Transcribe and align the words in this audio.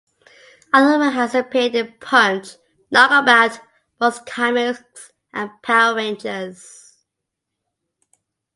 Other 0.73 0.97
work 0.97 1.13
has 1.13 1.35
appeared 1.35 1.75
in 1.75 1.93
"Punch", 1.99 2.55
"Knockabout", 2.89 3.59
"Fox 3.99 4.17
Comics" 4.25 5.11
and 5.31 5.51
"Power 5.61 5.93
Rangers". 5.93 6.97